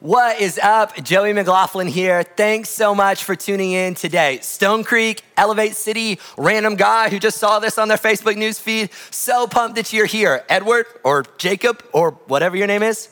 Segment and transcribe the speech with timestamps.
[0.00, 0.96] What is up?
[1.04, 2.22] Joey McLaughlin here.
[2.22, 4.38] Thanks so much for tuning in today.
[4.40, 8.88] Stone Creek, Elevate City, random guy who just saw this on their Facebook news feed.
[9.10, 10.42] So pumped that you're here.
[10.48, 13.10] Edward or Jacob or whatever your name is.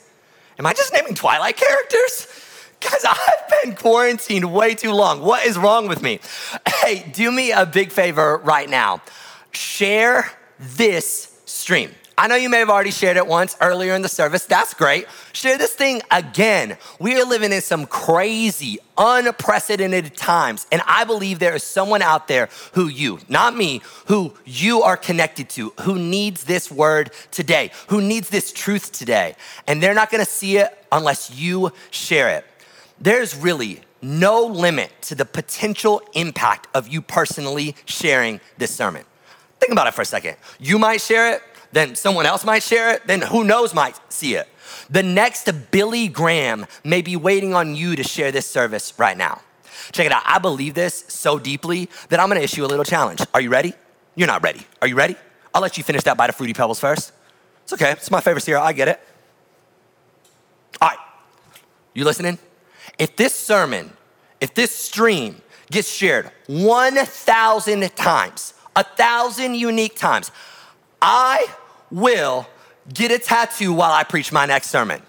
[0.59, 2.27] Am I just naming Twilight characters?
[2.81, 5.21] Guys, I've been quarantined way too long.
[5.21, 6.21] What is wrong with me?
[6.67, 9.03] Hey, do me a big favor right now.
[9.51, 11.91] Share this stream.
[12.19, 14.45] I know you may have already shared it once earlier in the service.
[14.45, 15.07] That's great.
[15.33, 16.77] Share this thing again.
[16.99, 20.67] We are living in some crazy, unprecedented times.
[20.73, 24.97] And I believe there is someone out there who you, not me, who you are
[24.97, 29.37] connected to, who needs this word today, who needs this truth today.
[29.69, 32.45] And they're not gonna see it unless you share it.
[33.01, 39.05] There's really no limit to the potential impact of you personally sharing this sermon.
[39.61, 40.37] Think about it for a second.
[40.61, 44.35] You might share it, then someone else might share it, then who knows might see
[44.35, 44.49] it.
[44.91, 49.43] The next Billy Graham may be waiting on you to share this service right now.
[49.93, 50.23] Check it out.
[50.25, 53.21] I believe this so deeply that I'm gonna issue a little challenge.
[53.35, 53.75] Are you ready?
[54.15, 54.67] You're not ready.
[54.83, 55.17] Are you ready?
[55.55, 57.13] I'll let you finish that bite of Fruity Pebbles first.
[57.65, 57.93] It's okay.
[57.93, 58.63] It's my favorite cereal.
[58.63, 59.01] I get it.
[60.81, 60.99] All right.
[61.95, 62.39] You listening?
[62.99, 63.93] If this sermon,
[64.41, 70.31] if this stream gets shared 1,000 times, a thousand unique times,
[71.01, 71.47] I
[71.91, 72.47] will
[72.93, 75.03] get a tattoo while I preach my next sermon.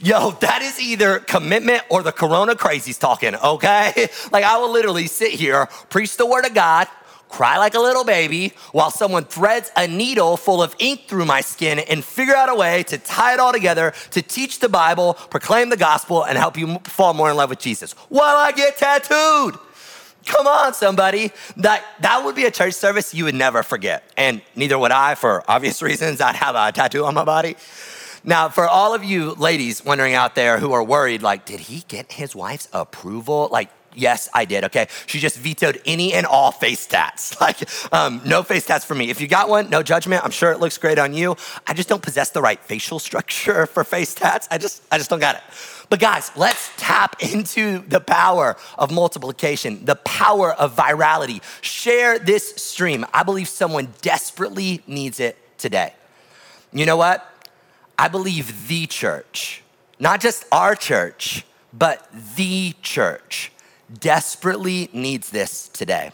[0.00, 4.08] Yo, that is either commitment or the corona crazies talking, okay?
[4.32, 6.86] Like, I will literally sit here, preach the word of God,
[7.28, 11.40] cry like a little baby, while someone threads a needle full of ink through my
[11.40, 15.14] skin and figure out a way to tie it all together to teach the Bible,
[15.14, 18.76] proclaim the gospel, and help you fall more in love with Jesus while I get
[18.76, 19.58] tattooed.
[20.26, 21.32] Come on, somebody.
[21.56, 24.04] That, that would be a church service you would never forget.
[24.16, 26.20] And neither would I, for obvious reasons.
[26.20, 27.56] I'd have a tattoo on my body.
[28.24, 31.84] Now, for all of you ladies wondering out there who are worried, like, did he
[31.88, 33.48] get his wife's approval?
[33.50, 34.88] Like, yes, I did, okay?
[35.06, 37.36] She just vetoed any and all face tats.
[37.48, 39.10] Like, um, no face tats for me.
[39.10, 40.24] If you got one, no judgment.
[40.24, 41.36] I'm sure it looks great on you.
[41.66, 44.48] I just don't possess the right facial structure for face tats.
[44.50, 45.42] I just, I just don't got it.
[45.88, 51.42] But guys, let's tap into the power of multiplication, the power of virality.
[51.62, 53.06] Share this stream.
[53.14, 55.94] I believe someone desperately needs it today.
[56.72, 57.24] You know what?
[57.98, 59.62] I believe the church,
[59.98, 63.52] not just our church, but the church
[63.92, 66.12] desperately needs this today.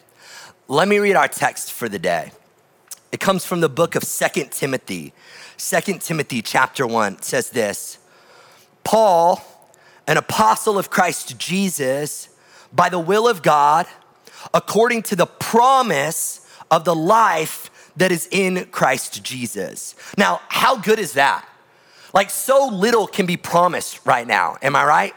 [0.68, 2.32] Let me read our text for the day.
[3.12, 5.12] It comes from the book of Second Timothy.
[5.56, 7.98] Second Timothy chapter 1 says this
[8.82, 9.44] Paul,
[10.06, 12.28] an apostle of Christ Jesus,
[12.72, 13.86] by the will of God,
[14.52, 19.94] according to the promise of the life that is in Christ Jesus.
[20.18, 21.48] Now, how good is that?
[22.12, 24.56] Like, so little can be promised right now.
[24.62, 25.14] Am I right?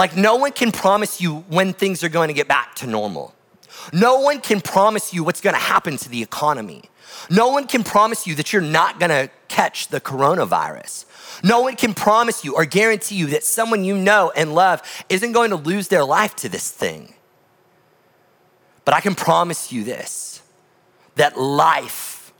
[0.00, 3.34] Like, no one can promise you when things are going to get back to normal.
[3.92, 6.84] No one can promise you what's gonna happen to the economy.
[7.28, 11.04] No one can promise you that you're not gonna catch the coronavirus.
[11.44, 14.80] No one can promise you or guarantee you that someone you know and love
[15.10, 17.12] isn't going to lose their life to this thing.
[18.86, 20.40] But I can promise you this
[21.16, 22.32] that life,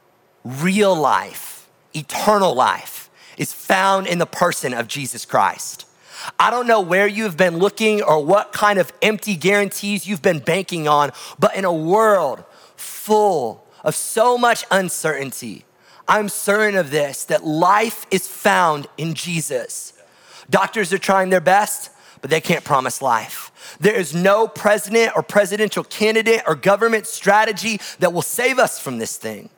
[0.44, 5.84] real life, eternal life, is found in the person of Jesus Christ.
[6.38, 10.40] I don't know where you've been looking or what kind of empty guarantees you've been
[10.40, 12.44] banking on, but in a world
[12.76, 15.64] full of so much uncertainty,
[16.06, 19.92] I'm certain of this that life is found in Jesus.
[20.48, 23.76] Doctors are trying their best, but they can't promise life.
[23.80, 28.98] There is no president or presidential candidate or government strategy that will save us from
[28.98, 29.48] this thing.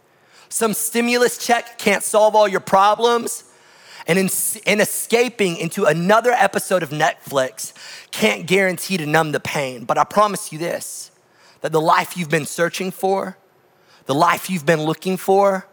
[0.49, 3.45] Some stimulus check can't solve all your problems,
[4.07, 4.29] and in,
[4.67, 7.73] in, escaping into another episode of Netflix
[8.11, 9.85] can't guarantee to numb the pain.
[9.85, 11.11] But I promise you this
[11.61, 13.37] that the life you've been searching for,
[14.07, 15.67] the life you've been looking for,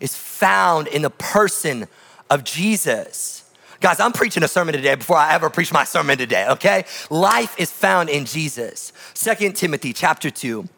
[0.00, 1.88] is found in the person
[2.30, 3.50] of Jesus.
[3.80, 6.84] Guys, I'm preaching a sermon today before I ever preach my sermon today, okay?
[7.10, 8.92] Life is found in Jesus.
[9.12, 10.68] Second Timothy chapter 2.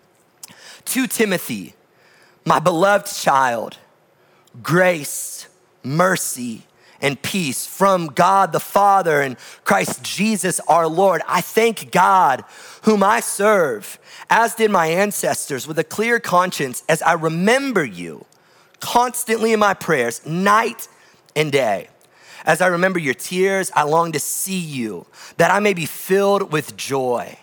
[0.87, 1.75] To Timothy,
[2.47, 3.77] my beloved child,
[4.63, 5.49] grace,
[5.83, 6.63] mercy,
[7.01, 11.23] and peace from God the Father and Christ Jesus our Lord.
[11.27, 12.45] I thank God,
[12.83, 13.99] whom I serve,
[14.31, 18.27] as did my ancestors, with a clear conscience as I remember you
[18.81, 20.89] constantly in my prayers, night
[21.35, 21.89] and day.
[22.45, 25.07] As I remember your tears, I long to see you,
[25.39, 27.39] that I may be filled with joy.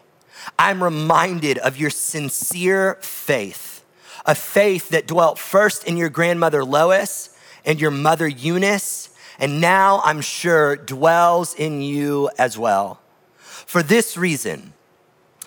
[0.59, 3.83] I'm reminded of your sincere faith,
[4.25, 9.09] a faith that dwelt first in your grandmother Lois and your mother Eunice
[9.41, 13.01] and now I'm sure dwells in you as well.
[13.39, 14.73] For this reason,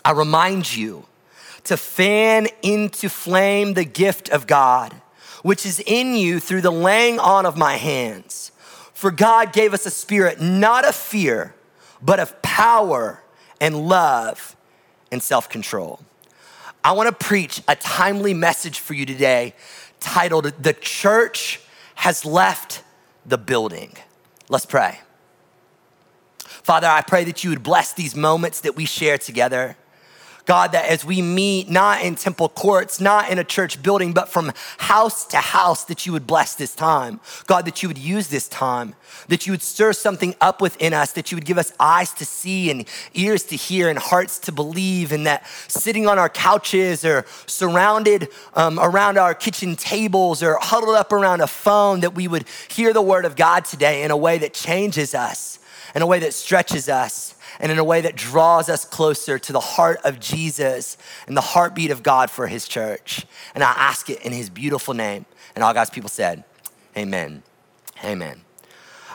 [0.05, 1.06] I remind you
[1.62, 4.93] to fan into flame the gift of God,
[5.43, 8.50] which is in you through the laying on of my hands.
[8.93, 11.55] For God gave us a spirit not of fear,
[12.02, 13.23] but of power
[13.61, 14.56] and love
[15.12, 16.00] and self control.
[16.82, 19.55] I wanna preach a timely message for you today
[20.00, 21.61] titled, The Church
[21.94, 22.82] Has Left
[23.26, 23.96] the Building.
[24.48, 25.00] Let's pray.
[26.38, 29.76] Father, I pray that you would bless these moments that we share together.
[30.46, 34.29] God, that as we meet, not in temple courts, not in a church building, but
[34.29, 37.20] from house to house, that you would bless this time.
[37.46, 38.94] God, that you would use this time,
[39.29, 42.26] that you would stir something up within us, that you would give us eyes to
[42.26, 47.06] see and ears to hear and hearts to believe, and that sitting on our couches
[47.06, 52.29] or surrounded um, around our kitchen tables or huddled up around a phone, that we
[52.29, 55.58] would hear the word of God today in a way that changes us,
[55.94, 59.52] in a way that stretches us and in a way that draws us closer to
[59.52, 60.96] the heart of Jesus
[61.26, 63.26] and the heartbeat of God for his church.
[63.55, 65.26] And I ask it in his beautiful name.
[65.55, 66.44] And all God's people said,
[66.96, 67.43] Amen.
[68.05, 68.41] Amen.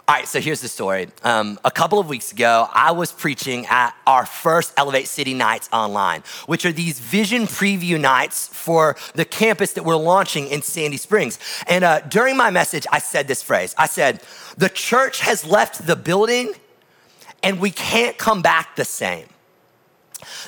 [0.10, 1.10] All right, so here's the story.
[1.24, 5.70] Um, a couple of weeks ago, I was preaching at our first Elevate City Nights
[5.72, 10.98] online, which are these vision preview nights for the campus that we're launching in Sandy
[10.98, 11.38] Springs.
[11.68, 14.24] And uh, during my message, I said this phrase I said,
[14.58, 16.56] The church has left the building
[17.44, 19.28] and we can't come back the same.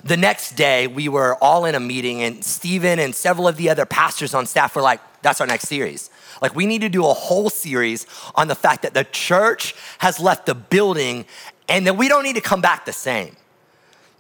[0.04, 3.70] The next day, we were all in a meeting, and Stephen and several of the
[3.70, 6.10] other pastors on staff were like, That's our next series.
[6.42, 8.06] Like, we need to do a whole series
[8.36, 11.26] on the fact that the church has left the building
[11.70, 13.36] and that we don't need to come back the same.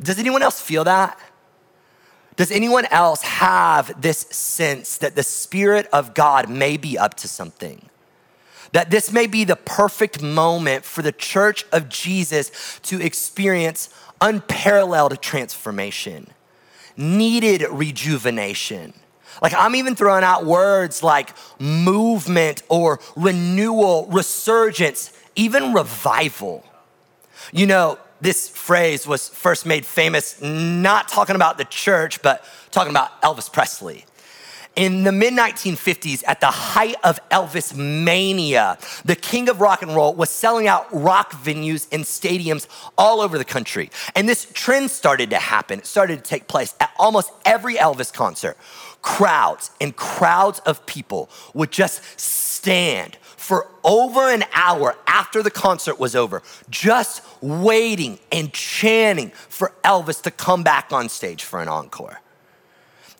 [0.01, 1.19] Does anyone else feel that?
[2.37, 7.27] Does anyone else have this sense that the Spirit of God may be up to
[7.27, 7.89] something?
[8.71, 13.89] That this may be the perfect moment for the church of Jesus to experience
[14.21, 16.27] unparalleled transformation,
[16.95, 18.93] needed rejuvenation.
[19.41, 26.65] Like, I'm even throwing out words like movement or renewal, resurgence, even revival.
[27.51, 32.91] You know, this phrase was first made famous not talking about the church, but talking
[32.91, 34.05] about Elvis Presley.
[34.75, 39.93] In the mid 1950s, at the height of Elvis mania, the king of rock and
[39.93, 43.89] roll was selling out rock venues and stadiums all over the country.
[44.15, 45.79] And this trend started to happen.
[45.79, 48.55] It started to take place at almost every Elvis concert.
[49.01, 55.99] Crowds and crowds of people would just stand for over an hour after the concert
[55.99, 61.67] was over, just waiting and chanting for Elvis to come back on stage for an
[61.67, 62.21] encore.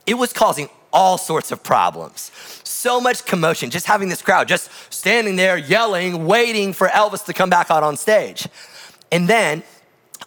[0.05, 2.31] It was causing all sorts of problems.
[2.63, 7.33] So much commotion, just having this crowd just standing there yelling, waiting for Elvis to
[7.33, 8.47] come back out on stage.
[9.11, 9.63] And then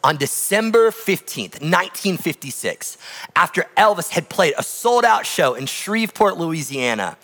[0.02, 2.98] on December 15th, 1956,
[3.34, 7.16] after Elvis had played a sold out show in Shreveport, Louisiana,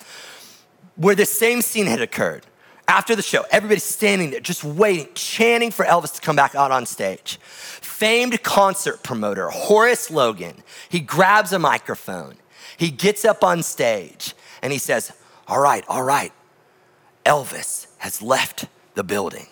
[0.96, 2.46] where the same scene had occurred,
[2.88, 6.72] after the show, everybody's standing there just waiting, chanting for Elvis to come back out
[6.72, 7.38] on stage.
[7.40, 12.34] Famed concert promoter Horace Logan, he grabs a microphone
[12.76, 15.12] he gets up on stage and he says,
[15.46, 16.32] All right, all right,
[17.24, 19.46] Elvis has left the building.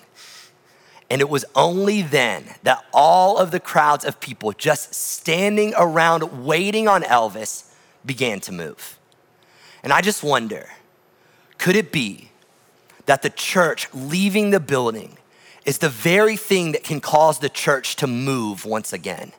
[1.11, 6.45] And it was only then that all of the crowds of people just standing around
[6.45, 7.73] waiting on Elvis
[8.05, 8.99] began to move.
[9.83, 10.69] And I just wonder
[11.57, 12.31] could it be
[13.07, 15.19] that the church leaving the building
[15.65, 19.33] is the very thing that can cause the church to move once again?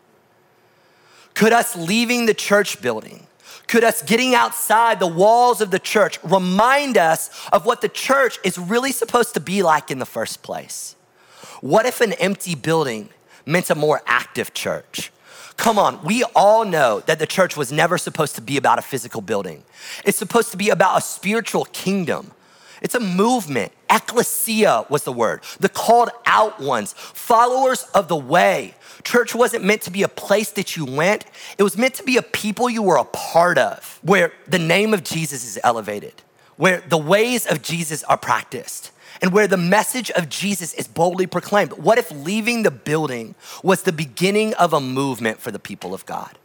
[1.33, 3.27] Could us leaving the church building
[3.69, 8.39] could us getting outside the walls of the church remind us of what the church
[8.43, 10.95] is really supposed to be like in the first place?
[11.61, 13.09] What if an empty building
[13.45, 15.11] meant a more active church?
[15.55, 18.81] Come on, we all know that the church was never supposed to be about a
[18.81, 19.63] physical building.
[20.03, 22.31] It's supposed to be about a spiritual kingdom.
[22.81, 23.71] It's a movement.
[23.89, 29.81] Ecclesia was the word, the called out ones, followers of the way, Church wasn't meant
[29.83, 31.25] to be a place that you went,
[31.57, 34.93] it was meant to be a people you were a part of, where the name
[34.93, 36.21] of Jesus is elevated,
[36.57, 41.27] where the ways of Jesus are practiced, and where the message of Jesus is boldly
[41.27, 41.73] proclaimed.
[41.73, 46.05] What if leaving the building was the beginning of a movement for the people of
[46.05, 46.37] God?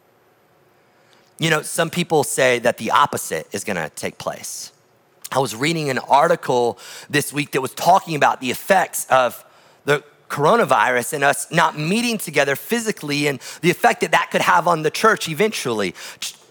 [1.39, 4.73] You know, some people say that the opposite is gonna take place.
[5.35, 6.79] I was reading an article
[7.11, 9.45] this week that was talking about the effects of
[9.85, 14.69] the coronavirus and us not meeting together physically and the effect that that could have
[14.69, 15.93] on the church eventually.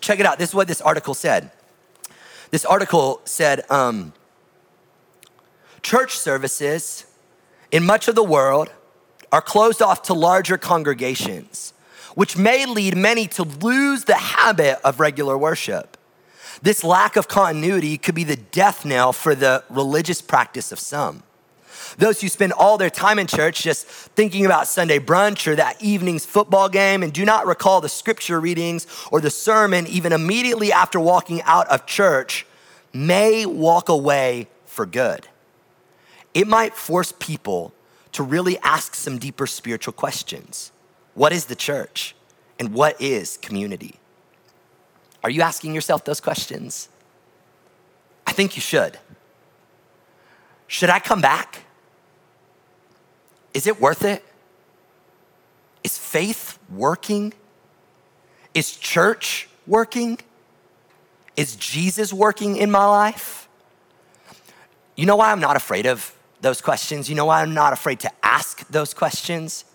[0.02, 0.38] Check it out.
[0.38, 1.50] This is what this article said.
[2.52, 4.12] This article said um,
[5.82, 7.06] church services
[7.72, 8.70] in much of the world
[9.32, 11.74] are closed off to larger congregations,
[12.16, 15.93] which may lead many to lose the habit of regular worship.
[16.64, 21.24] This lack of continuity could be the death knell for the religious practice of some.
[21.98, 25.82] Those who spend all their time in church just thinking about Sunday brunch or that
[25.84, 30.72] evening's football game and do not recall the scripture readings or the sermon even immediately
[30.72, 32.46] after walking out of church
[32.94, 35.28] may walk away for good.
[36.34, 37.74] It might force people
[38.14, 40.72] to really ask some deeper spiritual questions.
[41.14, 42.16] What is the church?
[42.58, 44.00] And what is community?
[45.24, 46.90] Are you asking yourself those questions?
[48.28, 49.00] I think you should.
[50.68, 51.64] Should I come back?
[53.54, 54.24] Is it worth it?
[55.84, 57.34] Is faith working?
[58.54, 60.20] Is church working?
[61.36, 63.48] Is Jesus working in my life?
[64.96, 67.10] You know why I'm not afraid of those questions?
[67.10, 69.66] You know why I'm not afraid to ask those questions?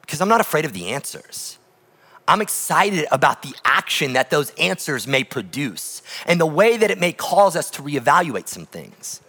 [0.00, 1.58] Because I'm not afraid of the answers.
[2.28, 6.98] I'm excited about the action that those answers may produce and the way that it
[6.98, 9.20] may cause us to reevaluate some things.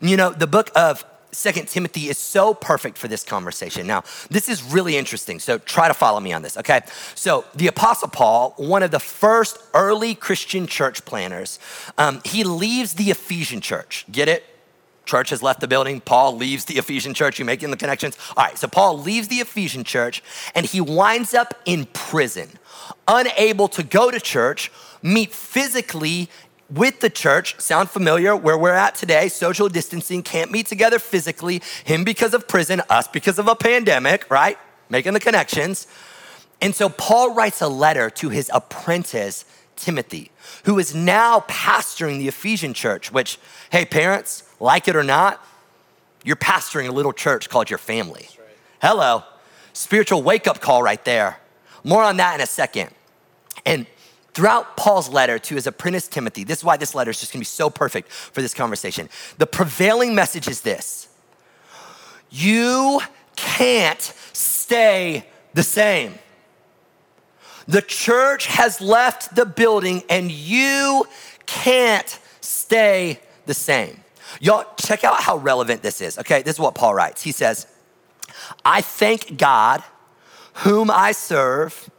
[0.00, 3.86] You know, the book of Second Timothy is so perfect for this conversation.
[3.86, 6.82] Now, this is really interesting, so try to follow me on this, okay?
[7.14, 11.58] So, the Apostle Paul, one of the first early Christian church planners,
[11.96, 14.04] um, he leaves the Ephesian church.
[14.12, 14.44] Get it?
[15.04, 16.00] Church has left the building.
[16.00, 17.38] Paul leaves the Ephesian church.
[17.38, 18.16] You making the connections?
[18.36, 20.22] All right, so Paul leaves the Ephesian church
[20.54, 22.48] and he winds up in prison,
[23.08, 24.70] unable to go to church,
[25.02, 26.28] meet physically
[26.70, 27.60] with the church.
[27.60, 29.28] Sound familiar where we're at today?
[29.28, 31.62] Social distancing, can't meet together physically.
[31.84, 34.58] Him because of prison, us because of a pandemic, right?
[34.88, 35.86] Making the connections.
[36.60, 39.44] And so Paul writes a letter to his apprentice,
[39.82, 40.30] Timothy,
[40.64, 43.38] who is now pastoring the Ephesian church, which,
[43.70, 45.44] hey, parents, like it or not,
[46.22, 48.28] you're pastoring a little church called your family.
[48.38, 48.48] Right.
[48.80, 49.24] Hello.
[49.72, 51.38] Spiritual wake up call right there.
[51.82, 52.90] More on that in a second.
[53.66, 53.86] And
[54.34, 57.40] throughout Paul's letter to his apprentice Timothy, this is why this letter is just gonna
[57.40, 59.08] be so perfect for this conversation.
[59.38, 61.08] The prevailing message is this
[62.30, 63.00] you
[63.34, 64.00] can't
[64.32, 66.14] stay the same.
[67.66, 71.06] The church has left the building and you
[71.46, 74.00] can't stay the same.
[74.40, 76.18] Y'all, check out how relevant this is.
[76.18, 77.22] Okay, this is what Paul writes.
[77.22, 77.66] He says,
[78.64, 79.82] I thank God,
[80.54, 81.90] whom I serve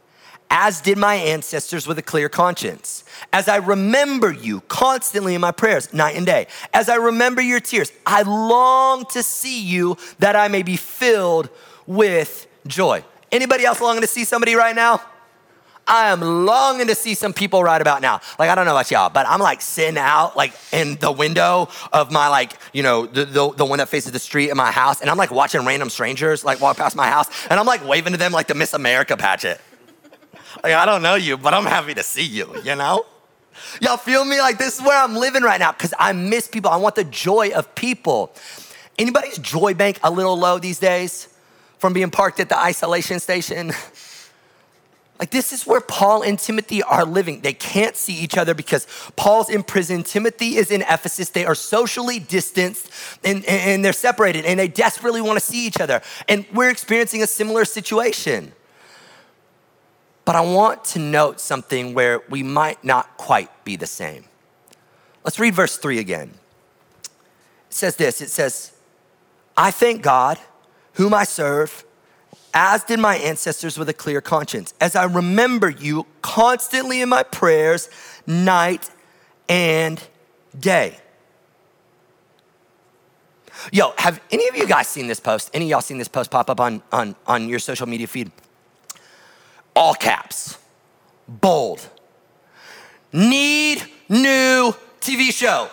[0.50, 3.04] as did my ancestors with a clear conscience.
[3.32, 7.60] As I remember you constantly in my prayers, night and day, as I remember your
[7.60, 11.48] tears, I long to see you that I may be filled
[11.86, 13.04] with joy.
[13.32, 15.02] Anybody else longing to see somebody right now?
[15.86, 18.20] I am longing to see some people right about now.
[18.38, 21.68] Like, I don't know about y'all, but I'm like sitting out, like in the window
[21.92, 24.70] of my, like, you know, the, the, the, one that faces the street in my
[24.70, 27.86] house, and I'm like watching random strangers like walk past my house, and I'm like
[27.86, 29.60] waving to them like the Miss America pageant.
[30.62, 33.04] Like, I don't know you, but I'm happy to see you, you know?
[33.80, 34.40] Y'all feel me?
[34.40, 36.70] Like, this is where I'm living right now because I miss people.
[36.70, 38.34] I want the joy of people.
[38.98, 41.28] Anybody's joy bank a little low these days
[41.78, 43.72] from being parked at the isolation station?
[45.18, 47.40] Like, this is where Paul and Timothy are living.
[47.40, 50.02] They can't see each other because Paul's in prison.
[50.02, 51.30] Timothy is in Ephesus.
[51.30, 52.90] They are socially distanced
[53.22, 56.02] and, and they're separated and they desperately want to see each other.
[56.28, 58.52] And we're experiencing a similar situation.
[60.24, 64.24] But I want to note something where we might not quite be the same.
[65.22, 66.34] Let's read verse three again.
[67.04, 68.72] It says this it says,
[69.56, 70.38] I thank God,
[70.94, 71.84] whom I serve,
[72.54, 77.24] as did my ancestors with a clear conscience, as I remember you constantly in my
[77.24, 77.90] prayers,
[78.26, 78.88] night
[79.48, 80.02] and
[80.58, 80.96] day.
[83.72, 85.50] Yo, have any of you guys seen this post?
[85.52, 88.30] Any of y'all seen this post pop up on, on, on your social media feed?
[89.74, 90.58] all caps,
[91.26, 91.86] bold.
[93.12, 95.68] Need new TV show.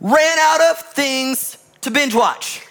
[0.00, 2.66] Ran out of things to binge watch.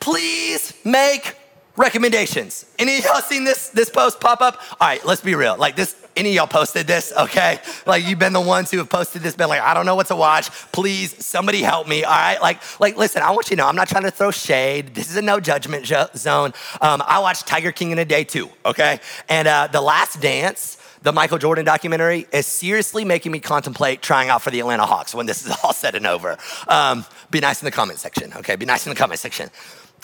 [0.00, 1.36] Please make
[1.76, 2.66] recommendations.
[2.78, 4.60] Any of y'all seen this this post pop up?
[4.80, 5.56] All right, let's be real.
[5.56, 7.58] Like this any of y'all posted this, okay?
[7.86, 10.08] Like you've been the ones who have posted this, been like, I don't know what
[10.08, 10.50] to watch.
[10.72, 12.04] Please, somebody help me.
[12.04, 14.30] All right, like, like, listen, I want you to know, I'm not trying to throw
[14.30, 14.94] shade.
[14.94, 16.52] This is a no judgment zone.
[16.80, 19.00] Um, I watched Tiger King in a day too, okay?
[19.28, 20.76] And uh, the Last Dance.
[21.02, 25.14] The Michael Jordan documentary is seriously making me contemplate trying out for the Atlanta Hawks
[25.14, 26.36] when this is all said and over.
[26.68, 28.54] Um, be nice in the comment section, okay?
[28.54, 29.48] Be nice in the comment section.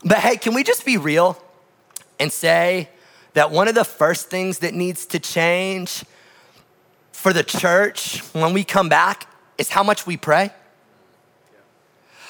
[0.05, 1.43] But hey, can we just be real
[2.19, 2.89] and say
[3.35, 6.05] that one of the first things that needs to change
[7.13, 10.51] for the church when we come back is how much we pray.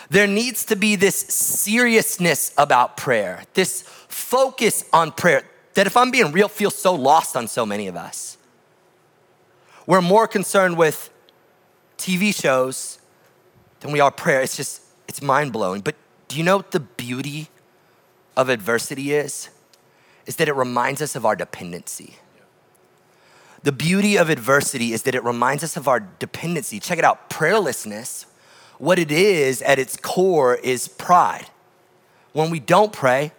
[0.08, 5.42] there needs to be this seriousness about prayer, this focus on prayer
[5.74, 8.38] that, if I'm being real, feels so lost on so many of us.
[9.86, 11.10] We're more concerned with
[11.98, 12.98] TV shows
[13.80, 14.40] than we are prayer.
[14.40, 15.82] It's just, it's mind blowing.
[15.82, 15.96] But
[16.28, 17.48] do you know the beauty
[18.36, 19.48] of adversity is?
[20.26, 22.16] Is that it reminds us of our dependency.
[23.62, 26.78] The beauty of adversity is that it reminds us of our dependency.
[26.78, 28.26] Check it out prayerlessness,
[28.78, 31.46] what it is at its core is pride.
[32.32, 33.32] When we don't pray,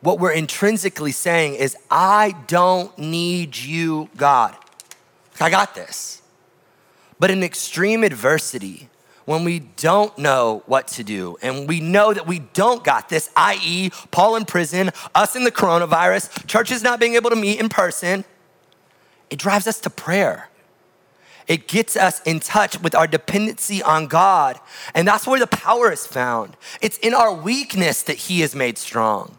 [0.00, 4.56] what we're intrinsically saying is, I don't need you, God.
[5.40, 6.22] I got this.
[7.18, 8.88] But in extreme adversity,
[9.24, 13.30] when we don't know what to do and we know that we don't got this,
[13.36, 17.68] i.e., Paul in prison, us in the coronavirus, churches not being able to meet in
[17.68, 18.24] person,
[19.30, 20.48] it drives us to prayer.
[21.46, 24.58] It gets us in touch with our dependency on God.
[24.94, 26.56] And that's where the power is found.
[26.80, 29.36] It's in our weakness that He is made strong.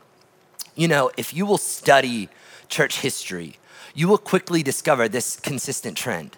[0.75, 2.29] You know, if you will study
[2.67, 3.57] church history,
[3.95, 6.37] you will quickly discover this consistent trend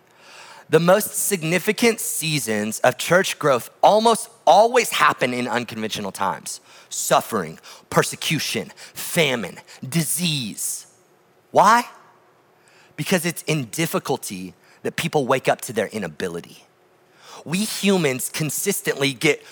[0.69, 7.59] the most significant seasons of church growth almost always happen in unconventional times suffering,
[7.89, 9.57] persecution, famine,
[9.87, 10.87] disease.
[11.51, 11.83] Why?
[12.95, 16.63] Because it's in difficulty that people wake up to their inability.
[17.43, 19.43] We humans consistently get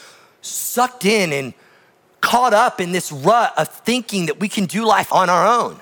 [0.41, 1.53] sucked in and
[2.21, 5.79] caught up in this rut of thinking that we can do life on our own.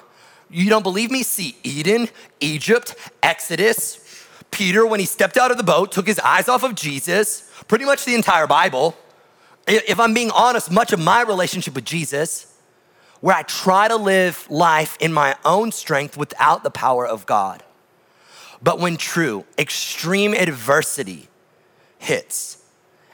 [0.50, 1.24] You don't believe me?
[1.24, 2.10] See Eden,
[2.40, 4.03] Egypt, Exodus,
[4.54, 7.86] Peter, when he stepped out of the boat, took his eyes off of Jesus, pretty
[7.86, 8.96] much the entire Bible.
[9.68, 12.56] If I'm being honest, much of my relationship with Jesus,
[13.20, 17.64] where I try to live life in my own strength without the power of God.
[18.62, 21.28] But when true, extreme adversity
[21.98, 22.64] hits,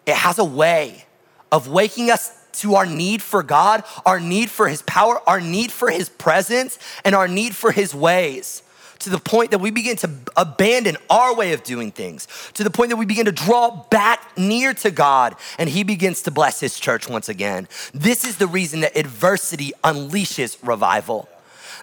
[0.06, 1.06] it has a way
[1.52, 5.72] of waking us to our need for God, our need for His power, our need
[5.72, 8.64] for His presence, and our need for His ways
[9.00, 12.70] to the point that we begin to abandon our way of doing things, to the
[12.70, 16.60] point that we begin to draw back near to God and He begins to bless
[16.60, 17.68] His church once again.
[17.94, 21.30] This is the reason that adversity unleashes revival.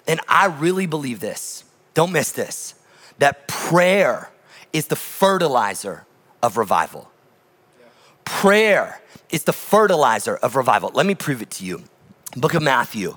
[0.06, 1.64] And I really believe this.
[1.94, 2.74] Don't miss this
[3.18, 4.30] that prayer
[4.72, 6.04] is the fertilizer
[6.42, 7.10] of revival.
[8.24, 10.90] Prayer is the fertilizer of revival.
[10.92, 11.84] Let me prove it to you.
[12.36, 13.16] Book of Matthew,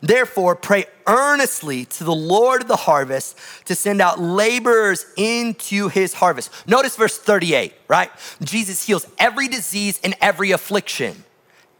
[0.00, 6.14] Therefore, pray earnestly to the Lord of the harvest to send out laborers into his
[6.14, 6.50] harvest.
[6.66, 8.10] Notice verse 38, right?
[8.42, 11.24] Jesus heals every disease and every affliction,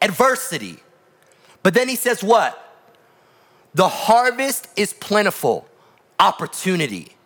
[0.01, 0.79] adversity.
[1.63, 2.61] But then he says, What?
[3.75, 5.67] The harvest is plentiful,
[6.21, 7.17] opportunity.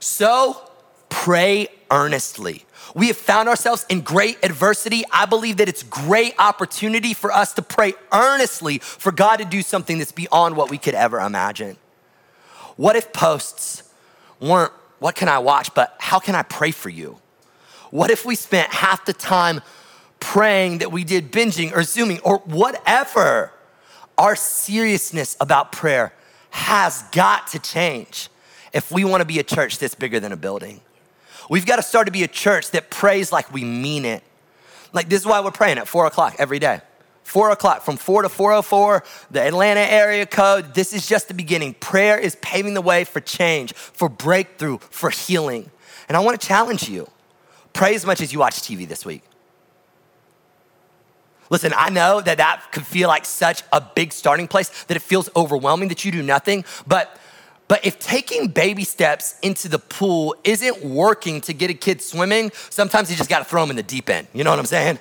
[0.00, 0.70] So
[1.10, 2.64] pray earnestly.
[2.94, 5.02] We have found ourselves in great adversity.
[5.10, 9.62] I believe that it's great opportunity for us to pray earnestly for God to do
[9.62, 11.76] something that's beyond what we could ever imagine.
[12.76, 13.82] What if posts
[14.40, 17.18] weren't, what can I watch, but how can I pray for you?
[17.90, 19.60] What if we spent half the time
[20.20, 23.52] praying that we did binging or zooming or whatever?
[24.18, 26.12] Our seriousness about prayer
[26.50, 28.28] has got to change
[28.72, 30.80] if we want to be a church that's bigger than a building.
[31.48, 34.22] We've got to start to be a church that prays like we mean it.
[34.92, 36.80] Like, this is why we're praying at four o'clock every day.
[37.24, 40.74] Four o'clock, from four to 404, the Atlanta area code.
[40.74, 41.74] This is just the beginning.
[41.74, 45.70] Prayer is paving the way for change, for breakthrough, for healing.
[46.08, 47.08] And I want to challenge you
[47.72, 49.22] pray as much as you watch TV this week.
[51.48, 55.00] Listen, I know that that could feel like such a big starting place that it
[55.00, 57.18] feels overwhelming that you do nothing, but
[57.68, 62.50] but if taking baby steps into the pool isn't working to get a kid swimming,
[62.70, 64.26] sometimes you just gotta throw them in the deep end.
[64.32, 64.98] You know what I'm saying?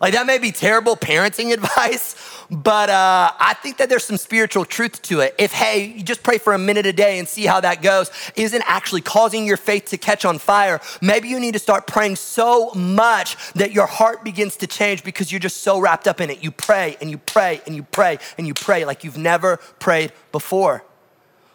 [0.00, 2.16] Like that may be terrible parenting advice,
[2.50, 5.34] but uh, I think that there's some spiritual truth to it.
[5.38, 8.10] If, hey, you just pray for a minute a day and see how that goes,
[8.36, 12.16] isn't actually causing your faith to catch on fire, maybe you need to start praying
[12.16, 16.30] so much that your heart begins to change because you're just so wrapped up in
[16.30, 16.42] it.
[16.42, 20.12] You pray and you pray and you pray and you pray like you've never prayed
[20.32, 20.84] before.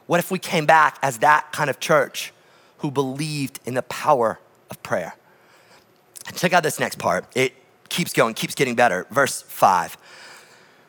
[0.09, 2.33] What if we came back as that kind of church
[2.79, 4.39] who believed in the power
[4.71, 5.13] of prayer?
[6.33, 7.25] Check out this next part.
[7.35, 7.53] It
[7.89, 9.05] keeps going, keeps getting better.
[9.11, 9.99] Verse five.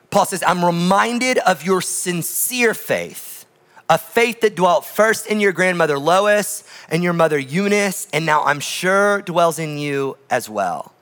[0.08, 3.44] Paul says, I'm reminded of your sincere faith,
[3.90, 8.42] a faith that dwelt first in your grandmother Lois and your mother Eunice, and now
[8.44, 10.94] I'm sure dwells in you as well.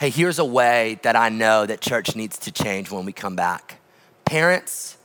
[0.00, 3.36] Hey, here's a way that I know that church needs to change when we come
[3.36, 3.78] back.
[4.24, 4.96] Parents,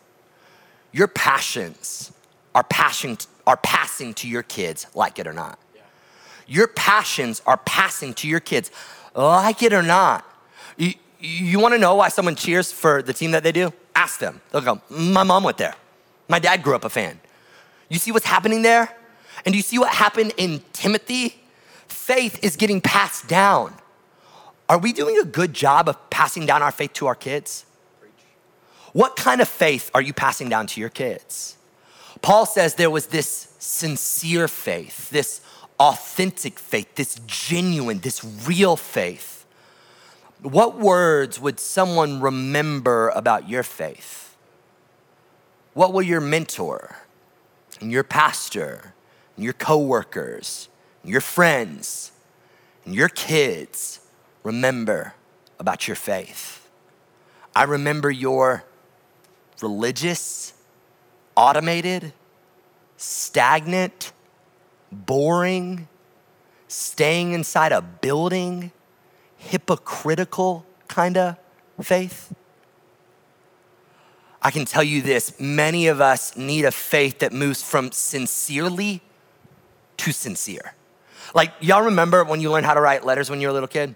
[0.92, 2.12] your passions
[2.56, 5.60] are, passion, are passing to your kids, like it or not.
[5.76, 5.82] Yeah.
[6.48, 8.72] Your passions are passing to your kids,
[9.16, 10.26] like it or not.
[10.78, 13.74] You, you wanna know why someone cheers for the team that they do?
[13.96, 14.42] Ask them.
[14.52, 15.76] They'll go, My mom went there.
[16.28, 17.20] My dad grew up a fan.
[17.90, 18.96] You see what's happening there?
[19.46, 21.42] And do you see what happened in Timothy?
[21.88, 23.74] Faith is getting passed down.
[24.68, 27.66] Are we doing a good job of passing down our faith to our kids?
[29.00, 31.56] What kind of faith are you passing down to your kids?
[32.22, 35.40] Paul says there was this sincere faith, this
[35.80, 39.46] authentic faith, this genuine, this real faith.
[40.42, 44.36] What words would someone remember about your faith?
[45.74, 46.98] What will your mentor
[47.80, 48.96] and your pastor
[49.38, 50.68] and your coworkers
[51.04, 52.12] and your friends
[52.84, 54.02] and your kids
[54.44, 55.14] remember
[55.58, 56.68] about your faith?
[57.56, 58.66] I remember your
[59.62, 60.54] religious,
[61.36, 62.14] automated,
[62.98, 64.12] stagnant,
[64.92, 65.88] boring,
[66.68, 68.72] staying inside a building,
[69.38, 71.38] hypocritical kind of
[71.82, 72.34] faith?
[74.42, 79.02] I can tell you this many of us need a faith that moves from sincerely
[79.98, 80.74] to sincere.
[81.34, 83.68] Like, y'all remember when you learned how to write letters when you were a little
[83.68, 83.96] kid?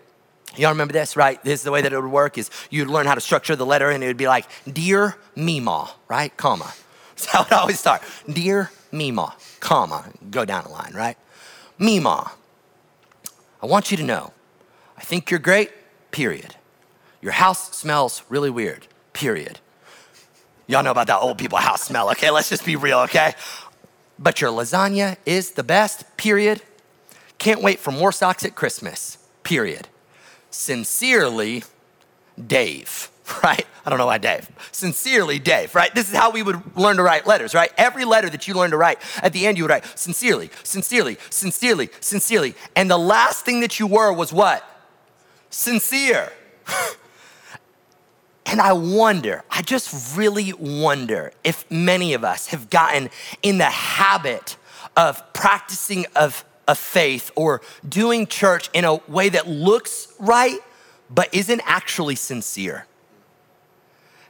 [0.56, 1.44] Y'all remember this, right?
[1.44, 3.66] This is the way that it would work is you'd learn how to structure the
[3.66, 6.36] letter and it would be like, Dear Mima, right?
[6.38, 6.74] Comma.
[7.16, 8.02] That's how it always start.
[8.32, 10.12] Dear Mima, comma.
[10.30, 11.18] Go down the line, right?
[11.80, 12.32] Mima,
[13.62, 14.34] I want you to know,
[14.98, 15.72] I think you're great,
[16.12, 16.56] period.
[17.22, 19.60] Your house smells really weird, period.
[20.68, 22.30] Y'all know about that old people house smell, okay?
[22.30, 23.34] Let's just be real, okay?
[24.20, 26.62] But your lasagna is the best, period.
[27.38, 29.88] Can't wait for more socks at Christmas, period.
[30.54, 31.64] Sincerely,
[32.48, 33.10] Dave,
[33.44, 33.66] right?
[33.84, 34.48] I don't know why Dave.
[34.72, 35.94] Sincerely, Dave, right?
[35.96, 37.72] This is how we would learn to write letters, right?
[37.76, 41.18] Every letter that you learn to write, at the end you would write sincerely, sincerely,
[41.32, 42.54] sincerely, sincerely.
[42.76, 44.64] And the last thing that you were was what?
[45.50, 46.32] Sincere.
[48.46, 53.10] and I wonder, I just really wonder if many of us have gotten
[53.42, 54.56] in the habit
[54.96, 60.60] of practicing of a faith or doing church in a way that looks right
[61.10, 62.88] but isn't actually sincere.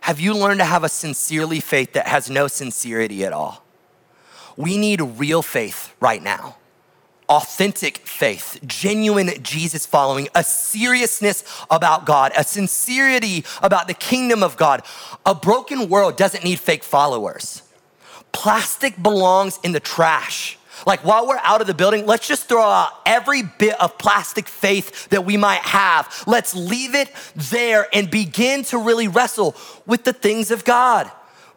[0.01, 3.63] Have you learned to have a sincerely faith that has no sincerity at all?
[4.57, 6.57] We need real faith right now.
[7.29, 14.57] Authentic faith, genuine Jesus following, a seriousness about God, a sincerity about the kingdom of
[14.57, 14.83] God.
[15.25, 17.61] A broken world doesn't need fake followers.
[18.33, 20.57] Plastic belongs in the trash.
[20.85, 24.47] Like while we're out of the building, let's just throw out every bit of plastic
[24.47, 26.23] faith that we might have.
[26.27, 29.55] Let's leave it there and begin to really wrestle
[29.85, 31.11] with the things of God.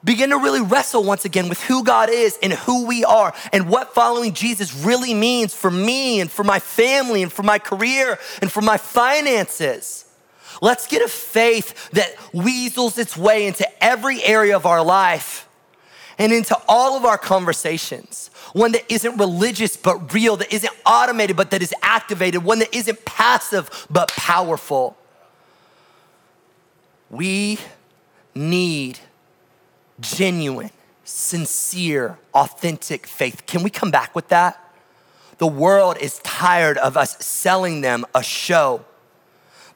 [0.05, 3.69] Begin to really wrestle once again with who God is and who we are and
[3.69, 8.19] what following Jesus really means for me and for my family and for my career
[8.41, 10.05] and for my finances.
[10.63, 15.46] Let's get a faith that weasels its way into every area of our life
[16.19, 21.37] and into all of our conversations one that isn't religious but real, that isn't automated
[21.37, 24.97] but that is activated, one that isn't passive but powerful.
[27.11, 27.59] We
[28.35, 28.99] need
[30.01, 30.71] genuine,
[31.05, 33.45] sincere, authentic faith.
[33.47, 34.63] Can we come back with that?
[35.39, 38.85] The world is tired of us selling them a show.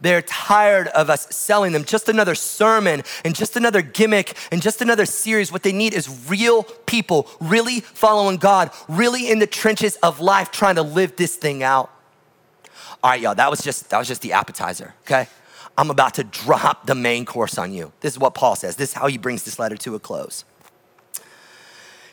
[0.00, 4.80] They're tired of us selling them just another sermon and just another gimmick and just
[4.80, 5.52] another series.
[5.52, 10.50] What they need is real people, really following God, really in the trenches of life
[10.50, 11.90] trying to live this thing out.
[13.02, 15.28] All right, y'all, that was just that was just the appetizer, okay?
[15.76, 17.92] I'm about to drop the main course on you.
[18.00, 18.76] This is what Paul says.
[18.76, 20.44] This is how he brings this letter to a close.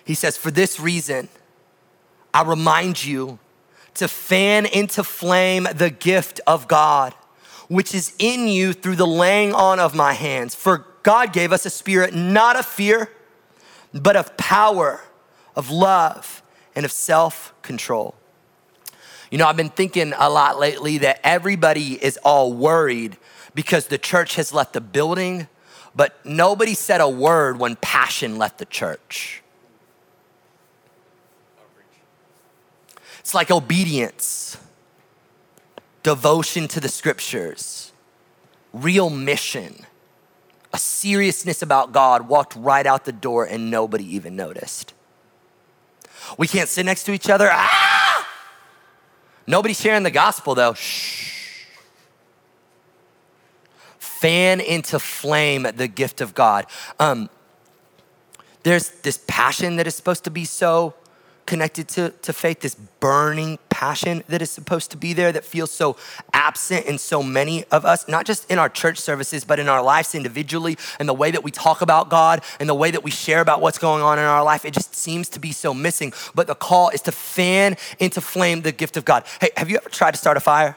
[0.05, 1.27] He says, For this reason,
[2.33, 3.39] I remind you
[3.95, 7.13] to fan into flame the gift of God
[7.67, 10.55] which is in you through the laying on of my hands.
[10.55, 13.09] For God gave us a spirit not of fear,
[13.93, 15.01] but of power,
[15.55, 16.41] of love,
[16.75, 18.15] and of self control.
[19.31, 23.17] You know, I've been thinking a lot lately that everybody is all worried
[23.53, 25.47] because the church has left the building,
[25.95, 29.41] but nobody said a word when passion left the church.
[33.19, 34.57] It's like obedience
[36.03, 37.91] devotion to the scriptures,
[38.73, 39.85] real mission,
[40.73, 44.93] a seriousness about God, walked right out the door and nobody even noticed.
[46.37, 47.49] We can't sit next to each other.
[47.51, 48.27] Ah!
[49.47, 50.73] Nobody's sharing the gospel though.
[50.73, 51.65] Shh.
[53.97, 56.65] Fan into flame the gift of God.
[56.99, 57.29] Um,
[58.63, 60.95] there's this passion that is supposed to be so
[61.45, 65.69] connected to, to faith, this burning passion that is supposed to be there that feels
[65.69, 65.95] so
[66.33, 69.83] absent in so many of us, not just in our church services, but in our
[69.83, 73.11] lives individually and the way that we talk about God and the way that we
[73.11, 74.65] share about what's going on in our life.
[74.65, 76.11] It just seems to be so missing.
[76.33, 79.25] But the call is to fan into flame the gift of God.
[79.39, 80.75] Hey, have you ever tried to start a fire?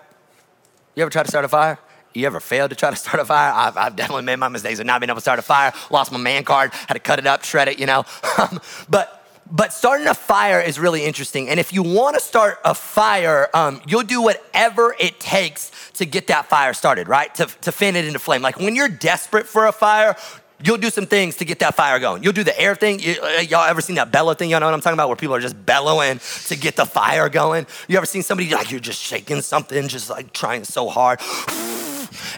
[0.94, 1.78] You ever tried to start a fire?
[2.12, 3.50] You ever failed to try to start a fire?
[3.50, 5.72] I've, I've, definitely made my mistakes of not being able to start a fire.
[5.88, 8.04] Lost my man card, had to cut it up, shred it, you know.
[8.90, 9.19] but
[9.50, 11.48] but starting a fire is really interesting.
[11.48, 16.06] And if you want to start a fire, um, you'll do whatever it takes to
[16.06, 17.34] get that fire started, right?
[17.36, 18.42] To, to fan it into flame.
[18.42, 20.16] Like when you're desperate for a fire,
[20.62, 22.22] you'll do some things to get that fire going.
[22.22, 23.00] You'll do the air thing.
[23.00, 24.50] You, uh, y'all ever seen that bellow thing?
[24.50, 25.08] Y'all know what I'm talking about?
[25.08, 27.66] Where people are just bellowing to get the fire going.
[27.88, 31.20] You ever seen somebody like you're just shaking something, just like trying so hard?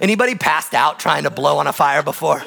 [0.01, 2.43] Anybody passed out trying to blow on a fire before?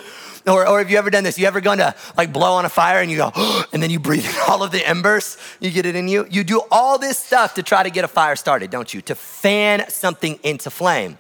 [0.47, 1.39] Or, or have you ever done this?
[1.39, 3.31] You ever gone to like blow on a fire and you go,
[3.73, 5.37] and then you breathe in all of the embers?
[5.59, 6.27] You get it in you?
[6.29, 9.01] You do all this stuff to try to get a fire started, don't you?
[9.03, 11.17] To fan something into flame.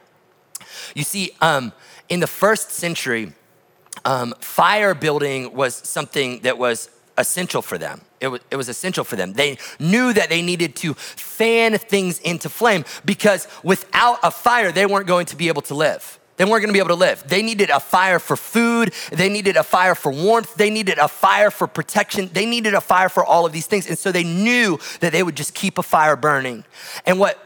[0.93, 1.73] You see, um,
[2.09, 3.33] in the first century,
[4.03, 8.01] um, fire building was something that was essential for them.
[8.19, 9.33] It was, it was essential for them.
[9.33, 14.85] They knew that they needed to fan things into flame because without a fire, they
[14.85, 16.19] weren't going to be able to live.
[16.37, 17.23] They weren't gonna be able to live.
[17.27, 18.93] They needed a fire for food.
[19.11, 20.55] They needed a fire for warmth.
[20.55, 22.29] They needed a fire for protection.
[22.33, 23.87] They needed a fire for all of these things.
[23.87, 26.65] And so they knew that they would just keep a fire burning.
[27.05, 27.39] And what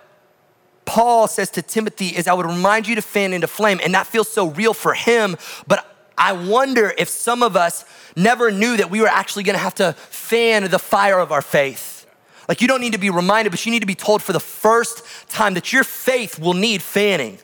[0.86, 3.80] Paul says to Timothy is, I would remind you to fan into flame.
[3.84, 5.38] And that feels so real for him.
[5.68, 5.86] But
[6.18, 9.94] I wonder if some of us never knew that we were actually gonna have to
[9.94, 12.08] fan the fire of our faith.
[12.48, 14.40] Like you don't need to be reminded, but you need to be told for the
[14.40, 17.38] first time that your faith will need fanning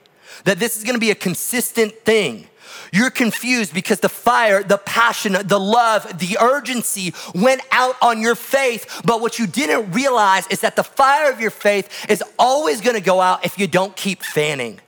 [0.45, 2.47] that this is gonna be a consistent thing.
[2.91, 8.35] You're confused because the fire, the passion, the love, the urgency went out on your
[8.35, 9.01] faith.
[9.03, 13.01] But what you didn't realize is that the fire of your faith is always gonna
[13.01, 14.79] go out if you don't keep fanning.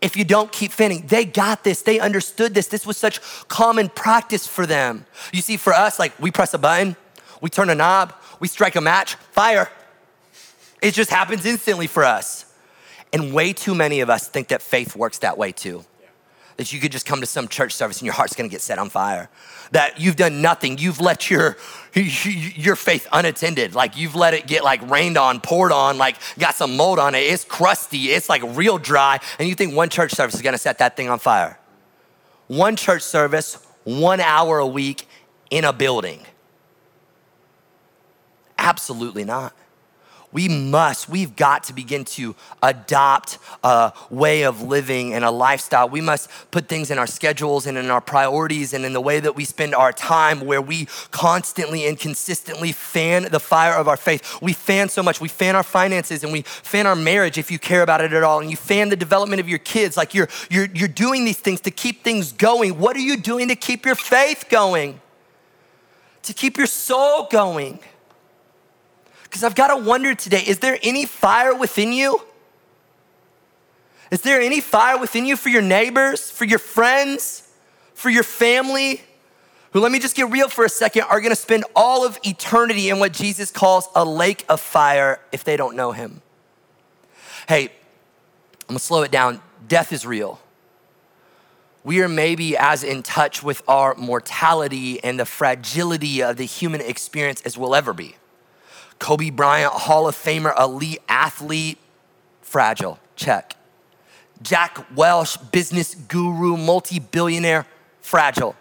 [0.00, 2.68] If you don't keep fanning, they got this, they understood this.
[2.68, 5.04] This was such common practice for them.
[5.32, 6.96] You see, for us, like we press a button,
[7.40, 9.68] we turn a knob, we strike a match, fire.
[10.80, 12.44] It just happens instantly for us.
[13.12, 15.84] And way too many of us think that faith works that way too.
[16.56, 18.78] That you could just come to some church service and your heart's gonna get set
[18.78, 19.30] on fire.
[19.70, 20.76] That you've done nothing.
[20.78, 21.56] You've let your,
[21.94, 23.74] your faith unattended.
[23.74, 27.14] Like you've let it get like rained on, poured on, like got some mold on
[27.14, 27.20] it.
[27.20, 28.10] It's crusty.
[28.10, 29.20] It's like real dry.
[29.38, 31.58] And you think one church service is gonna set that thing on fire.
[32.48, 35.06] One church service, one hour a week
[35.50, 36.26] in a building.
[38.58, 39.54] Absolutely not
[40.30, 45.88] we must, we've got to begin to adopt a way of living and a lifestyle.
[45.88, 49.20] We must put things in our schedules and in our priorities and in the way
[49.20, 53.96] that we spend our time where we constantly and consistently fan the fire of our
[53.96, 54.40] faith.
[54.42, 55.18] We fan so much.
[55.18, 58.22] We fan our finances and we fan our marriage if you care about it at
[58.22, 58.40] all.
[58.40, 59.96] And you fan the development of your kids.
[59.96, 62.78] Like you're, you're, you're doing these things to keep things going.
[62.78, 65.00] What are you doing to keep your faith going?
[66.24, 67.80] To keep your soul going?
[69.38, 72.20] Because I've got to wonder today is there any fire within you?
[74.10, 77.48] Is there any fire within you for your neighbors, for your friends,
[77.94, 79.00] for your family?
[79.70, 82.90] Who, let me just get real for a second, are gonna spend all of eternity
[82.90, 86.20] in what Jesus calls a lake of fire if they don't know him.
[87.48, 87.66] Hey,
[88.62, 89.40] I'm gonna slow it down.
[89.68, 90.40] Death is real.
[91.84, 96.80] We are maybe as in touch with our mortality and the fragility of the human
[96.80, 98.16] experience as we'll ever be.
[98.98, 101.78] Kobe Bryant, Hall of Famer, elite athlete,
[102.40, 103.54] fragile, check.
[104.42, 107.66] Jack Welch, business guru, multi billionaire,
[108.00, 108.54] fragile,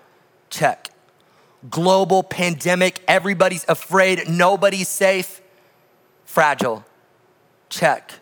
[0.49, 0.89] check.
[1.69, 5.41] Global pandemic, everybody's afraid, nobody's safe,
[6.25, 6.85] fragile,
[7.69, 8.13] check.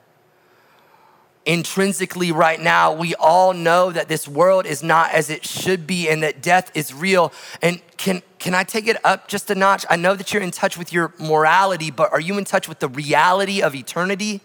[1.45, 6.09] Intrinsically, right now, we all know that this world is not as it should be
[6.09, 7.31] and that death is real.
[7.61, 9.85] And can, can I take it up just a notch?
[9.87, 12.79] I know that you're in touch with your morality, but are you in touch with
[12.79, 14.41] the reality of eternity?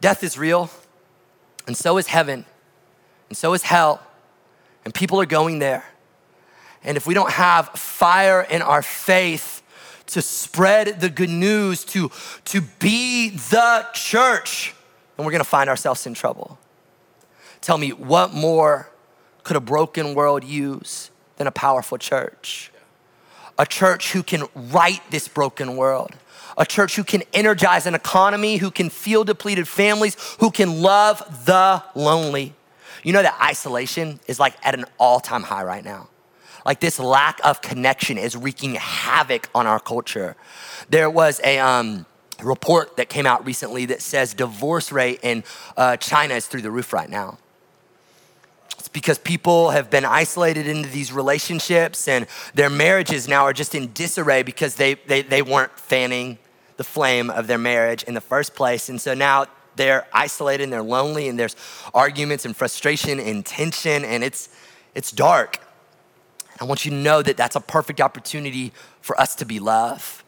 [0.00, 0.70] Death is real,
[1.66, 2.44] and so is heaven,
[3.28, 4.00] and so is hell,
[4.84, 5.84] and people are going there.
[6.84, 9.62] And if we don't have fire in our faith
[10.08, 12.12] to spread the good news, to,
[12.44, 14.75] to be the church,
[15.16, 16.58] then we're gonna find ourselves in trouble.
[17.60, 18.90] Tell me, what more
[19.42, 22.70] could a broken world use than a powerful church?
[23.58, 26.12] A church who can right this broken world.
[26.58, 31.46] A church who can energize an economy, who can feel depleted families, who can love
[31.46, 32.54] the lonely.
[33.02, 36.08] You know that isolation is like at an all time high right now.
[36.64, 40.34] Like this lack of connection is wreaking havoc on our culture.
[40.90, 42.06] There was a, um,
[42.42, 45.44] report that came out recently that says divorce rate in
[45.76, 47.38] uh, China is through the roof right now.
[48.78, 53.74] It's because people have been isolated into these relationships and their marriages now are just
[53.74, 56.38] in disarray because they, they, they weren't fanning
[56.76, 58.88] the flame of their marriage in the first place.
[58.88, 59.46] And so now
[59.76, 61.56] they're isolated and they're lonely and there's
[61.94, 64.50] arguments and frustration and tension and it's,
[64.94, 65.58] it's dark.
[66.60, 70.24] I want you to know that that's a perfect opportunity for us to be love.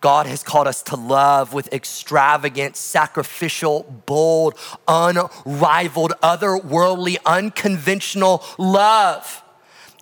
[0.00, 4.54] God has called us to love with extravagant, sacrificial, bold,
[4.88, 9.42] unrivaled, otherworldly, unconventional love.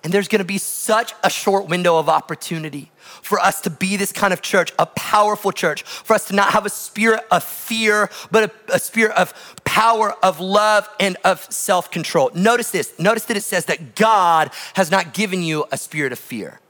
[0.04, 2.90] And there's gonna be such a short window of opportunity
[3.22, 6.52] for us to be this kind of church, a powerful church, for us to not
[6.52, 9.34] have a spirit of fear, but a, a spirit of
[9.64, 12.30] power, of love, and of self control.
[12.34, 16.18] Notice this notice that it says that God has not given you a spirit of
[16.18, 16.60] fear.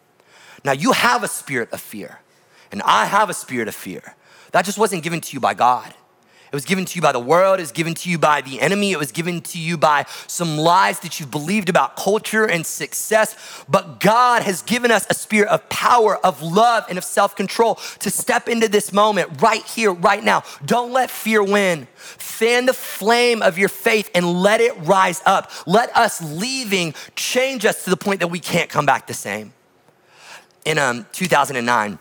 [0.64, 2.20] Now, you have a spirit of fear.
[2.70, 4.14] And I have a spirit of fear.
[4.52, 5.94] That just wasn't given to you by God.
[6.50, 8.58] It was given to you by the world, it was given to you by the
[8.60, 12.64] enemy, it was given to you by some lies that you've believed about culture and
[12.64, 13.64] success.
[13.68, 17.74] But God has given us a spirit of power, of love, and of self control
[17.98, 20.42] to step into this moment right here, right now.
[20.64, 21.86] Don't let fear win.
[21.96, 25.50] Fan the flame of your faith and let it rise up.
[25.66, 29.52] Let us leaving change us to the point that we can't come back the same.
[30.64, 31.98] In um, 2009,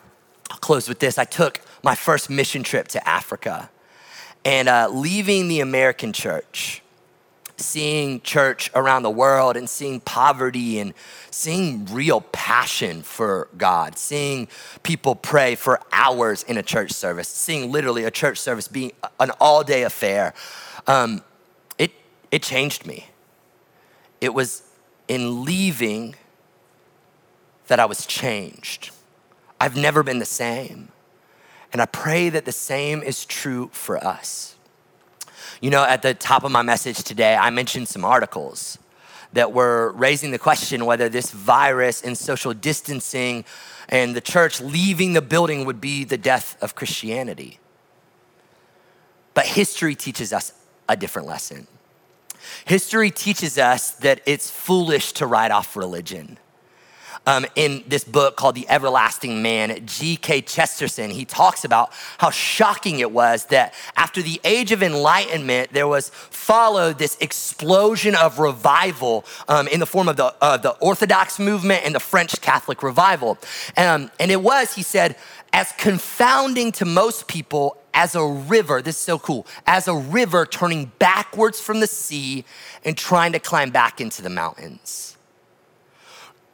[0.50, 1.18] I'll close with this.
[1.18, 3.70] I took my first mission trip to Africa
[4.46, 6.82] and uh, leaving the American church,
[7.58, 10.94] seeing church around the world and seeing poverty and
[11.32, 14.48] seeing real passion for God, seeing
[14.84, 19.32] people pray for hours in a church service, seeing literally a church service being an
[19.42, 20.34] all day affair,
[20.88, 21.22] um,
[21.78, 21.92] it,
[22.32, 23.08] it changed me.
[24.22, 24.64] It was
[25.08, 26.16] in leaving
[27.68, 28.92] that I was changed.
[29.60, 30.90] I've never been the same.
[31.74, 34.56] And I pray that the same is true for us.
[35.62, 38.78] You know, at the top of my message today, I mentioned some articles
[39.34, 43.44] that were raising the question whether this virus and social distancing
[43.90, 47.60] and the church leaving the building would be the death of Christianity.
[49.34, 50.54] But history teaches us
[50.88, 51.68] a different lesson.
[52.66, 56.38] History teaches us that it's foolish to write off religion
[57.28, 60.42] um, in this book called The Everlasting Man, G.K.
[60.42, 65.88] Chesterton, he talks about how shocking it was that after the age of enlightenment, there
[65.88, 71.38] was followed this explosion of revival um, in the form of the, uh, the Orthodox
[71.38, 73.38] movement and the French Catholic revival.
[73.76, 75.18] Um, and it was, he said,
[75.52, 80.46] as confounding to most people as a river, this is so cool, as a river
[80.46, 82.46] turning backwards from the sea
[82.86, 85.17] and trying to climb back into the mountains.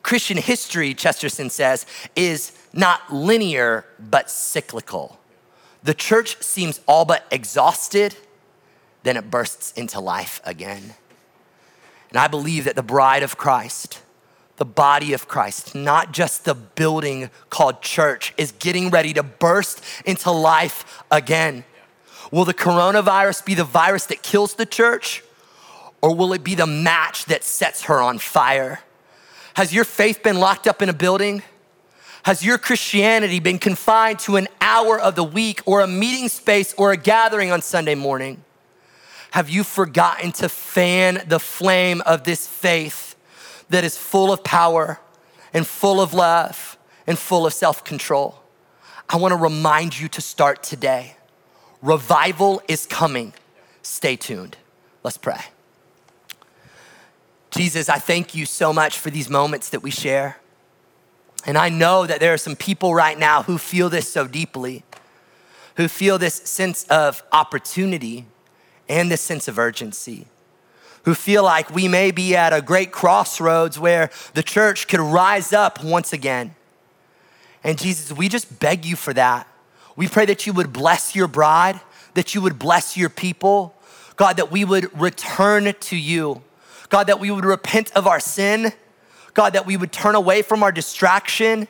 [0.04, 1.86] Christian history, Chesterton says,
[2.16, 5.20] is not linear, but cyclical.
[5.82, 8.16] The church seems all but exhausted,
[9.04, 10.94] then it bursts into life again.
[12.10, 14.02] And I believe that the bride of Christ,
[14.58, 19.84] the body of Christ, not just the building called church, is getting ready to burst
[20.06, 21.64] into life again.
[22.32, 25.24] Will the coronavirus be the virus that kills the church,
[26.02, 28.80] or will it be the match that sets her on fire?
[29.56, 31.44] Has your faith been locked up in a building?
[32.24, 36.74] Has your Christianity been confined to an hour of the week or a meeting space
[36.78, 38.44] or a gathering on Sunday morning?
[39.32, 43.16] Have you forgotten to fan the flame of this faith
[43.70, 45.00] that is full of power
[45.54, 48.42] and full of love and full of self control?
[49.10, 51.18] I wanna remind you to start today.
[51.82, 53.34] Revival is coming.
[53.82, 54.56] Stay tuned.
[55.04, 55.42] Let's pray.
[57.54, 60.38] Jesus, I thank you so much for these moments that we share.
[61.46, 64.84] And I know that there are some people right now who feel this so deeply,
[65.76, 68.26] who feel this sense of opportunity
[68.90, 70.26] and this sense of urgency,
[71.04, 75.54] who feel like we may be at a great crossroads where the church could rise
[75.54, 76.56] up once again.
[77.64, 79.48] And Jesus, we just beg you for that.
[79.96, 81.80] We pray that you would bless your bride,
[82.16, 83.76] that you would bless your people,
[84.16, 86.42] God, that we would return to you
[86.94, 88.72] God, that we would repent of our sin.
[89.34, 91.68] God, that we would turn away from our distraction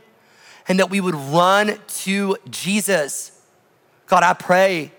[0.67, 3.31] and that we would run to Jesus.
[4.05, 4.91] God, I pray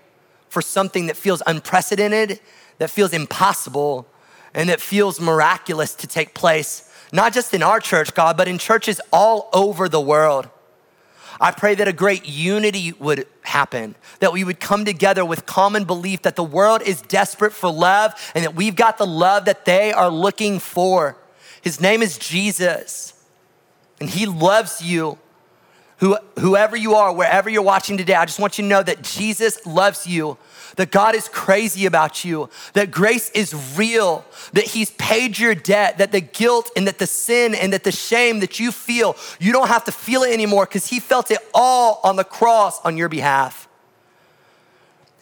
[0.49, 2.39] for something that feels unprecedented,
[2.79, 4.07] that feels impossible,
[4.55, 8.57] and it feels miraculous to take place, not just in our church, God, but in
[8.57, 10.49] churches all over the world.
[11.39, 15.83] I pray that a great unity would happen, that we would come together with common
[15.83, 19.65] belief that the world is desperate for love and that we've got the love that
[19.65, 21.17] they are looking for.
[21.61, 23.13] His name is Jesus,
[23.99, 25.17] and He loves you.
[25.99, 29.01] Who, whoever you are, wherever you're watching today, I just want you to know that
[29.01, 30.37] Jesus loves you
[30.75, 35.97] that God is crazy about you, that grace is real, that He's paid your debt,
[35.97, 39.51] that the guilt and that the sin and that the shame that you feel, you
[39.51, 42.97] don't have to feel it anymore because He felt it all on the cross on
[42.97, 43.67] your behalf.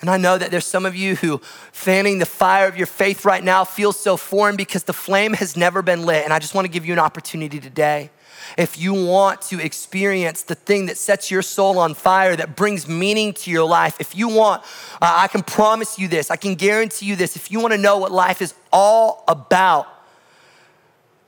[0.02, 1.40] And I know that there's some of you who
[1.72, 5.56] fanning the fire of your faith right now feels so foreign because the flame has
[5.56, 6.26] never been lit.
[6.26, 8.10] And I just want to give you an opportunity today
[8.58, 12.88] if you want to experience the thing that sets your soul on fire, that brings
[12.88, 14.64] meaning to your life, if you want,
[15.02, 17.78] uh, I can promise you this, I can guarantee you this, if you want to
[17.78, 19.88] know what life is all about,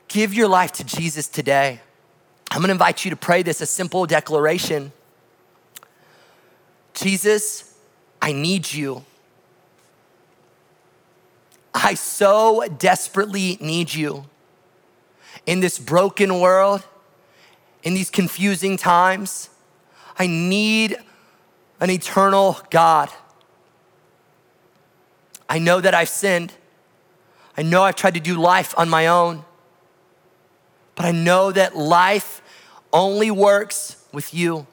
[0.07, 1.81] give your life to Jesus today.
[2.51, 4.91] I'm gonna invite you to pray this, a simple declaration.
[6.93, 7.75] Jesus,
[8.21, 9.03] I need you.
[11.73, 14.25] I so desperately need you.
[15.45, 16.83] In this broken world,
[17.85, 19.49] in these confusing times.
[20.17, 20.97] I need
[21.79, 23.09] an eternal God.
[25.47, 26.51] I know that I've sinned.
[27.55, 29.45] I know I've tried to do life on my own.
[30.95, 32.41] But I know that life
[32.91, 34.65] only works with you.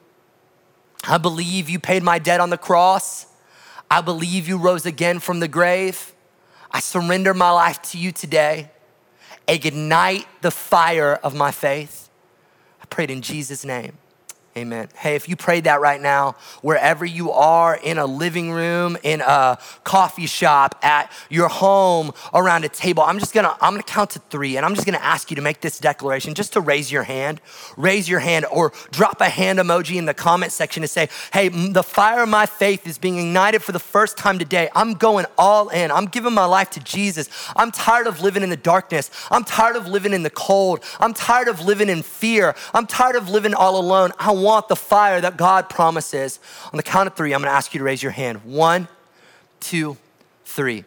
[1.05, 3.27] I believe you paid my debt on the cross.
[3.91, 6.15] I believe you rose again from the grave.
[6.71, 8.71] I surrender my life to you today.
[9.47, 12.02] Ignite the fire of my faith
[12.93, 13.97] prayed in Jesus' name.
[14.55, 14.91] Amen.
[14.95, 19.23] Hey, if you prayed that right now, wherever you are, in a living room, in
[19.23, 24.11] a coffee shop, at your home, around a table, I'm just gonna, I'm gonna count
[24.11, 26.93] to three and I'm just gonna ask you to make this declaration, just to raise
[26.93, 27.41] your hand,
[27.79, 31.49] raise your hand or drop a hand emoji in the comment section to say, hey,
[31.49, 34.69] the fire of my faith is being ignited for the first time today.
[34.75, 35.91] I'm going all in.
[35.91, 37.31] I'm giving my life to Jesus.
[37.57, 39.11] I'm tired of living in the darkness.
[39.31, 40.85] I'm tired of living in the cold.
[41.01, 42.55] I'm tired of living in fear.
[42.75, 44.13] I'm tired of living all alone.
[44.19, 46.40] I want the fire that God promises.
[46.72, 48.45] On the count of three, I'm gonna ask you to raise your hand.
[48.45, 48.88] One,
[49.61, 49.97] two,
[50.45, 50.84] three.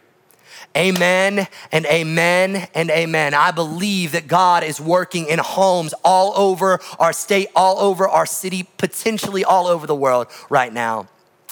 [0.76, 3.34] Amen and amen and amen.
[3.34, 8.26] I believe that God is working in homes all over our state, all over our
[8.26, 11.08] city, potentially all over the world right now.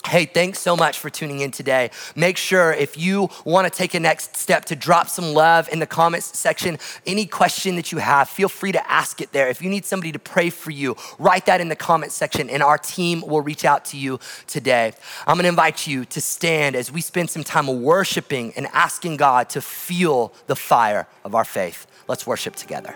[0.07, 1.91] Hey, thanks so much for tuning in today.
[2.15, 5.79] Make sure if you want to take a next step to drop some love in
[5.79, 6.79] the comments section.
[7.07, 9.49] Any question that you have, feel free to ask it there.
[9.49, 12.63] If you need somebody to pray for you, write that in the comments section and
[12.63, 14.93] our team will reach out to you today.
[15.27, 19.17] I'm going to invite you to stand as we spend some time worshiping and asking
[19.17, 21.87] God to fuel the fire of our faith.
[22.09, 22.95] Let's worship together.